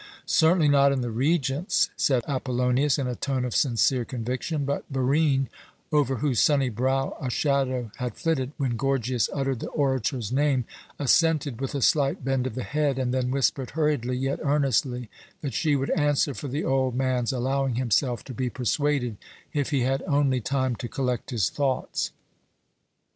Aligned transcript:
"Certainly 0.25 0.69
not 0.69 0.91
in 0.91 1.01
the 1.01 1.11
Regent's," 1.11 1.91
said 1.95 2.23
Apollonius, 2.27 2.97
in 2.97 3.05
a 3.05 3.13
tone 3.13 3.45
of 3.45 3.55
sincere 3.55 4.03
conviction; 4.03 4.65
but 4.65 4.91
Barine, 4.91 5.47
over 5.91 6.15
whose 6.15 6.39
sunny 6.39 6.69
brow 6.69 7.15
a 7.21 7.29
shadow 7.29 7.91
had 7.97 8.15
flitted 8.15 8.51
when 8.57 8.77
Gorgias 8.77 9.29
uttered 9.31 9.59
the 9.59 9.69
orator's 9.69 10.31
name, 10.31 10.65
assented 10.97 11.61
with 11.61 11.75
a 11.75 11.83
slight 11.83 12.25
bend 12.25 12.47
of 12.47 12.55
the 12.55 12.63
head, 12.63 12.97
and 12.97 13.13
then 13.13 13.29
whispered 13.29 13.69
hurriedly, 13.77 14.17
yet 14.17 14.39
earnestly, 14.41 15.07
that 15.41 15.53
she 15.53 15.75
would 15.75 15.91
answer 15.91 16.33
for 16.33 16.47
the 16.47 16.65
old 16.65 16.95
man's 16.95 17.31
allowing 17.31 17.75
himself 17.75 18.23
to 18.23 18.33
be 18.33 18.49
persuaded, 18.49 19.17
if 19.53 19.69
he 19.69 19.81
had 19.81 20.01
only 20.07 20.41
time 20.41 20.75
to 20.77 20.87
collect 20.89 21.29
his 21.29 21.51
thoughts. 21.51 22.09